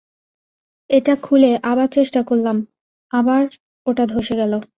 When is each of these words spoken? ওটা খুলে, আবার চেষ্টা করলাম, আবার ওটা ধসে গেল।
ওটা 0.89 1.13
খুলে, 1.15 1.51
আবার 1.63 1.87
চেষ্টা 1.87 2.21
করলাম, 2.23 2.57
আবার 3.11 3.41
ওটা 3.85 4.03
ধসে 4.05 4.35
গেল। 4.35 4.53